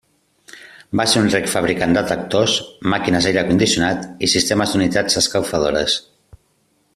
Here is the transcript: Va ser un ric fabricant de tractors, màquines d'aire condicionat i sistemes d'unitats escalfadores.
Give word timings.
Va 1.01 1.03
ser 1.09 1.19
un 1.25 1.27
ric 1.33 1.49
fabricant 1.51 1.93
de 1.97 2.03
tractors, 2.11 2.55
màquines 2.95 3.27
d'aire 3.29 3.45
condicionat 3.51 4.09
i 4.29 4.31
sistemes 4.33 4.75
d'unitats 4.75 5.21
escalfadores. 5.23 6.01